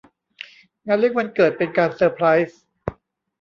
[0.85, 2.59] งานเลี้ยงวันเกิดเป็นการเซอร์ไพรส์